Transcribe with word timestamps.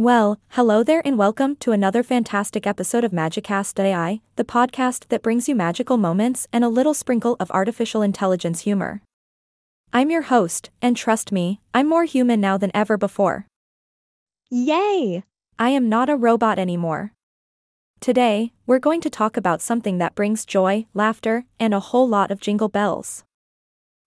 Well, 0.00 0.40
hello 0.52 0.82
there 0.82 1.02
and 1.04 1.18
welcome 1.18 1.56
to 1.56 1.72
another 1.72 2.02
fantastic 2.02 2.66
episode 2.66 3.04
of 3.04 3.12
Magicast 3.12 3.78
AI, 3.78 4.22
the 4.36 4.46
podcast 4.46 5.08
that 5.08 5.20
brings 5.20 5.46
you 5.46 5.54
magical 5.54 5.98
moments 5.98 6.48
and 6.54 6.64
a 6.64 6.70
little 6.70 6.94
sprinkle 6.94 7.36
of 7.38 7.50
artificial 7.50 8.00
intelligence 8.00 8.60
humor. 8.60 9.02
I'm 9.92 10.10
your 10.10 10.22
host, 10.22 10.70
and 10.80 10.96
trust 10.96 11.32
me, 11.32 11.60
I'm 11.74 11.86
more 11.86 12.04
human 12.04 12.40
now 12.40 12.56
than 12.56 12.70
ever 12.72 12.96
before. 12.96 13.44
Yay! 14.48 15.22
I 15.58 15.68
am 15.68 15.90
not 15.90 16.08
a 16.08 16.16
robot 16.16 16.58
anymore. 16.58 17.12
Today, 18.00 18.54
we're 18.66 18.78
going 18.78 19.02
to 19.02 19.10
talk 19.10 19.36
about 19.36 19.60
something 19.60 19.98
that 19.98 20.14
brings 20.14 20.46
joy, 20.46 20.86
laughter, 20.94 21.44
and 21.58 21.74
a 21.74 21.80
whole 21.80 22.08
lot 22.08 22.30
of 22.30 22.40
jingle 22.40 22.70
bells. 22.70 23.22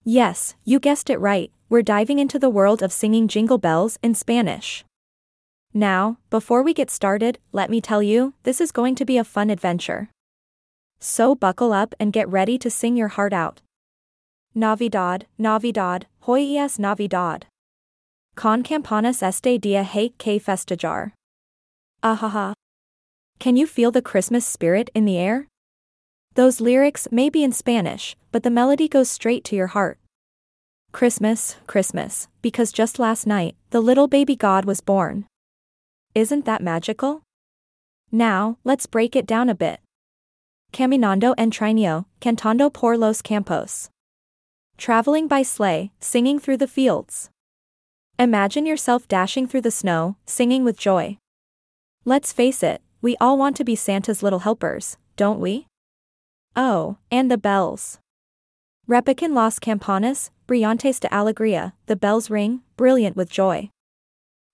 Yes, 0.03 0.55
you 0.63 0.79
guessed 0.79 1.11
it 1.11 1.19
right, 1.19 1.51
we're 1.69 1.83
diving 1.83 2.17
into 2.17 2.39
the 2.39 2.49
world 2.49 2.81
of 2.81 2.91
singing 2.91 3.27
jingle 3.27 3.59
bells 3.59 3.99
in 4.01 4.15
Spanish. 4.15 4.83
Now, 5.73 6.17
before 6.29 6.61
we 6.61 6.73
get 6.73 6.91
started, 6.91 7.39
let 7.51 7.71
me 7.71 7.81
tell 7.81 8.03
you, 8.03 8.33
this 8.43 8.61
is 8.61 8.71
going 8.71 8.93
to 8.95 9.05
be 9.05 9.17
a 9.17 9.23
fun 9.23 9.49
adventure. 9.49 10.09
So 10.99 11.33
buckle 11.33 11.73
up 11.73 11.95
and 11.99 12.13
get 12.13 12.29
ready 12.29 12.59
to 12.59 12.69
sing 12.69 12.95
your 12.95 13.07
heart 13.07 13.33
out. 13.33 13.61
Navidad, 14.53 15.25
Navidad, 15.39 16.05
hoy 16.21 16.55
es 16.57 16.77
Navidad. 16.77 17.45
Con 18.35 18.61
campanas 18.61 19.23
este 19.23 19.59
dia 19.59 19.83
hay 19.83 20.09
que 20.19 20.39
festejar. 20.39 21.13
Ahaha. 22.03 22.53
Can 23.39 23.55
you 23.55 23.65
feel 23.65 23.89
the 23.91 24.01
Christmas 24.01 24.45
spirit 24.45 24.91
in 24.93 25.05
the 25.05 25.17
air? 25.17 25.47
Those 26.35 26.61
lyrics 26.61 27.07
may 27.11 27.29
be 27.29 27.43
in 27.43 27.51
Spanish, 27.51 28.15
but 28.31 28.43
the 28.43 28.51
melody 28.51 28.87
goes 28.87 29.09
straight 29.09 29.43
to 29.45 29.55
your 29.55 29.67
heart. 29.67 29.97
Christmas, 30.91 31.55
Christmas, 31.65 32.27
because 32.43 32.71
just 32.71 32.99
last 32.99 33.25
night, 33.25 33.55
the 33.71 33.81
little 33.81 34.07
baby 34.07 34.35
God 34.35 34.65
was 34.65 34.79
born. 34.79 35.25
Isn't 36.15 36.45
that 36.45 36.61
magical? 36.61 37.23
Now, 38.11 38.57
let's 38.63 38.85
break 38.85 39.15
it 39.15 39.25
down 39.25 39.49
a 39.49 39.55
bit. 39.55 39.79
Caminando 40.71 41.33
en 41.39 41.49
trineo, 41.49 42.05
cantando 42.21 42.71
por 42.71 42.97
los 42.97 43.23
campos. 43.23 43.89
Traveling 44.77 45.27
by 45.27 45.41
sleigh, 45.41 45.91
singing 45.99 46.37
through 46.37 46.57
the 46.57 46.67
fields. 46.67 47.31
Imagine 48.19 48.67
yourself 48.67 49.07
dashing 49.07 49.47
through 49.47 49.61
the 49.61 49.71
snow, 49.71 50.15
singing 50.27 50.63
with 50.63 50.77
joy. 50.77 51.17
Let's 52.05 52.31
face 52.31 52.61
it, 52.61 52.81
we 53.01 53.17
all 53.19 53.35
want 53.35 53.57
to 53.57 53.63
be 53.63 53.75
Santa's 53.75 54.21
little 54.21 54.39
helpers, 54.39 54.97
don't 55.15 55.39
we? 55.39 55.65
Oh, 56.55 56.97
and 57.09 57.31
the 57.31 57.39
bells. 57.39 57.97
Repican 58.87 59.33
las 59.33 59.57
campanas, 59.57 60.29
brillantes 60.47 60.99
de 60.99 61.07
alegría, 61.07 61.73
the 61.87 61.95
bells 61.95 62.29
ring, 62.29 62.61
brilliant 62.77 63.15
with 63.15 63.31
joy. 63.31 63.71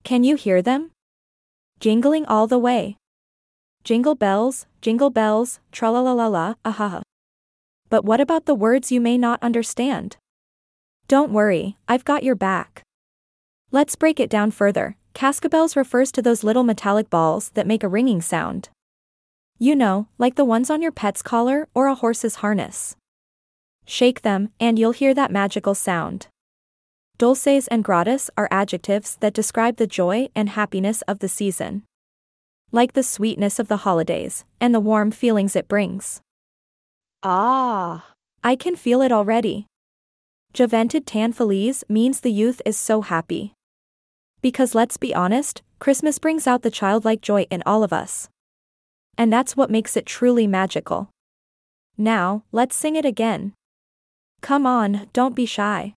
Can 0.04 0.24
you 0.24 0.36
hear 0.36 0.62
them? 0.62 0.90
Jingling 1.80 2.26
all 2.28 2.46
the 2.46 2.58
way. 2.58 2.98
Jingle 3.84 4.14
bells, 4.14 4.66
jingle 4.82 5.08
bells, 5.08 5.60
tra 5.72 5.90
la 5.90 6.00
la 6.00 6.12
la 6.12 6.26
la, 6.26 6.54
ahaha. 6.62 7.00
But 7.88 8.04
what 8.04 8.20
about 8.20 8.44
the 8.44 8.54
words 8.54 8.92
you 8.92 9.00
may 9.00 9.16
not 9.16 9.42
understand? 9.42 10.18
Don't 11.08 11.32
worry, 11.32 11.78
I've 11.88 12.04
got 12.04 12.22
your 12.22 12.34
back. 12.34 12.82
Let's 13.70 13.96
break 13.96 14.20
it 14.20 14.28
down 14.28 14.50
further. 14.50 14.96
Cascabels 15.14 15.74
refers 15.74 16.12
to 16.12 16.20
those 16.20 16.44
little 16.44 16.64
metallic 16.64 17.08
balls 17.08 17.48
that 17.54 17.66
make 17.66 17.82
a 17.82 17.88
ringing 17.88 18.20
sound. 18.20 18.68
You 19.58 19.74
know, 19.74 20.06
like 20.18 20.34
the 20.34 20.44
ones 20.44 20.68
on 20.68 20.82
your 20.82 20.92
pet's 20.92 21.22
collar 21.22 21.66
or 21.72 21.86
a 21.86 21.94
horse's 21.94 22.36
harness. 22.36 22.94
Shake 23.86 24.20
them, 24.20 24.50
and 24.60 24.78
you'll 24.78 24.92
hear 24.92 25.14
that 25.14 25.32
magical 25.32 25.74
sound. 25.74 26.26
Dulces 27.20 27.68
and 27.68 27.84
gratis 27.84 28.30
are 28.38 28.48
adjectives 28.50 29.16
that 29.16 29.34
describe 29.34 29.76
the 29.76 29.86
joy 29.86 30.30
and 30.34 30.48
happiness 30.48 31.02
of 31.02 31.18
the 31.18 31.28
season. 31.28 31.82
Like 32.72 32.94
the 32.94 33.02
sweetness 33.02 33.58
of 33.58 33.68
the 33.68 33.84
holidays, 33.84 34.46
and 34.58 34.74
the 34.74 34.80
warm 34.80 35.10
feelings 35.10 35.54
it 35.54 35.68
brings. 35.68 36.22
Ah, 37.22 38.06
I 38.42 38.56
can 38.56 38.74
feel 38.74 39.02
it 39.02 39.12
already. 39.12 39.66
Juventud 40.54 41.02
tan 41.04 41.34
feliz 41.34 41.84
means 41.90 42.20
the 42.20 42.32
youth 42.32 42.62
is 42.64 42.78
so 42.78 43.02
happy. 43.02 43.52
Because 44.40 44.74
let's 44.74 44.96
be 44.96 45.14
honest, 45.14 45.60
Christmas 45.78 46.18
brings 46.18 46.46
out 46.46 46.62
the 46.62 46.70
childlike 46.70 47.20
joy 47.20 47.46
in 47.50 47.62
all 47.66 47.82
of 47.82 47.92
us. 47.92 48.30
And 49.18 49.30
that's 49.30 49.58
what 49.58 49.70
makes 49.70 49.94
it 49.94 50.06
truly 50.06 50.46
magical. 50.46 51.10
Now, 51.98 52.44
let's 52.50 52.74
sing 52.74 52.96
it 52.96 53.04
again. 53.04 53.52
Come 54.40 54.64
on, 54.64 55.10
don't 55.12 55.36
be 55.36 55.44
shy. 55.44 55.92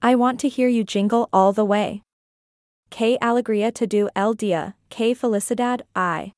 I 0.00 0.14
want 0.14 0.38
to 0.40 0.48
hear 0.48 0.68
you 0.68 0.84
jingle 0.84 1.28
all 1.32 1.52
the 1.52 1.64
way. 1.64 2.02
Que 2.90 3.18
alegría 3.20 3.74
to 3.74 3.86
do 3.86 4.08
el 4.14 4.34
dia, 4.34 4.74
que 4.90 5.14
felicidad 5.14 5.80
I. 5.96 6.32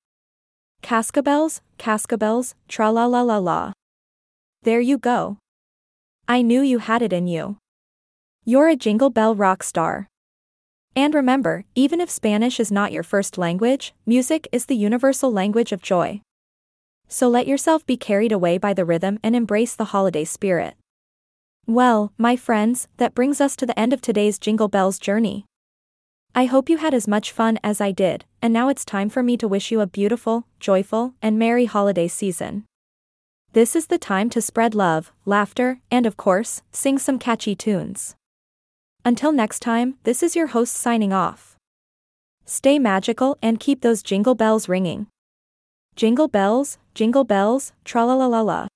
Cascabels, 0.83 1.61
cascabels, 1.79 2.55
tra 2.69 2.91
la 2.91 3.05
la 3.05 3.21
la 3.21 3.37
la. 3.37 3.73
There 4.63 4.81
you 4.81 4.97
go. 4.97 5.37
I 6.27 6.41
knew 6.41 6.63
you 6.63 6.79
had 6.79 7.03
it 7.03 7.13
in 7.13 7.27
you. 7.27 7.59
You're 8.45 8.69
a 8.69 8.77
jingle 8.77 9.11
bell 9.11 9.35
rock 9.35 9.63
star. 9.63 10.09
And 10.97 11.15
remember, 11.15 11.65
even 11.75 12.01
if 12.01 12.11
Spanish 12.11 12.59
is 12.59 12.73
not 12.73 12.93
your 12.93 13.03
first 13.03 13.37
language, 13.37 13.95
music 14.07 14.49
is 14.53 14.67
the 14.67 14.77
universal 14.77 15.31
language 15.31 15.71
of 15.71 15.83
joy. 15.83 16.23
So 17.09 17.29
let 17.29 17.47
yourself 17.47 17.85
be 17.85 17.97
carried 17.97 18.33
away 18.33 18.57
by 18.57 18.73
the 18.73 18.85
rhythm 18.87 19.19
and 19.23 19.37
embrace 19.37 19.75
the 19.75 19.87
holiday 19.87 20.25
spirit. 20.25 20.75
Well, 21.67 22.13
my 22.19 22.37
friends, 22.37 22.89
that 22.97 23.15
brings 23.15 23.41
us 23.41 23.55
to 23.57 23.67
the 23.67 23.79
end 23.79 23.93
of 23.93 24.01
today's 24.01 24.39
Jingle 24.39 24.69
Bells 24.69 24.99
journey. 24.99 25.45
I 26.35 26.47
hope 26.47 26.69
you 26.69 26.79
had 26.79 26.95
as 26.95 27.07
much 27.07 27.33
fun 27.33 27.59
as 27.63 27.81
I 27.81 27.93
did, 27.93 28.25
and 28.43 28.53
now 28.53 28.69
it's 28.69 28.85
time 28.85 29.09
for 29.09 29.23
me 29.23 29.37
to 29.37 29.49
wish 29.49 29.71
you 29.71 29.81
a 29.81 29.87
beautiful, 29.87 30.47
joyful, 30.59 31.15
and 31.23 31.39
merry 31.39 31.67
holiday 31.67 32.09
season. 32.09 32.65
This 33.53 33.75
is 33.75 33.89
the 33.89 33.99
time 33.99 34.31
to 34.31 34.41
spread 34.41 34.75
love, 34.75 35.13
laughter, 35.25 35.81
and 35.91 36.07
of 36.07 36.17
course, 36.17 36.63
sing 36.73 36.99
some 36.99 37.19
catchy 37.19 37.55
tunes. 37.55 38.15
Until 39.05 39.33
next 39.33 39.61
time, 39.61 39.97
this 40.05 40.23
is 40.23 40.37
your 40.37 40.49
host 40.49 40.75
signing 40.75 41.13
off. 41.13 41.57
Stay 42.45 42.79
magical 42.79 43.39
and 43.43 43.61
keep 43.61 43.81
those 43.81 44.03
jingle 44.03 44.35
bells 44.35 44.69
ringing. 44.69 45.07
Jingle 45.97 46.29
bells, 46.29 46.79
jingle 46.95 47.25
bells, 47.25 47.73
tra 47.85 48.05
la 48.05 48.15
la 48.15 48.27
la 48.27 48.41
la. 48.41 48.67